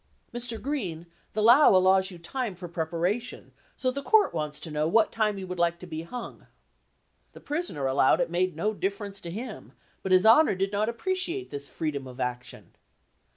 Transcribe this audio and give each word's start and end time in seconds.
Mr. 0.33 0.59
Green, 0.59 1.05
the 1.33 1.43
law 1.43 1.67
allows 1.69 2.07
j 2.07 2.15
r 2.15 2.17
ou 2.17 2.21
time 2.23 2.55
for 2.55 2.67
preparation, 2.67 3.51
so 3.77 3.91
the 3.91 4.01
Court 4.01 4.33
wants 4.33 4.59
to 4.59 4.71
know 4.71 4.87
what 4.87 5.11
time 5.11 5.37
you 5.37 5.45
would 5.45 5.59
like 5.59 5.77
to 5.77 5.85
be 5.85 6.01
hung." 6.01 6.47
The 7.33 7.39
prisoner 7.39 7.85
"allowed" 7.85 8.19
it 8.19 8.31
made 8.31 8.55
no 8.55 8.73
difference 8.73 9.21
to 9.21 9.29
him, 9.29 9.73
but 10.01 10.11
his 10.11 10.25
Honor 10.25 10.55
did 10.55 10.71
not 10.71 10.89
appreciate 10.89 11.51
this 11.51 11.69
freedom 11.69 12.07
of 12.07 12.19
action. 12.19 12.73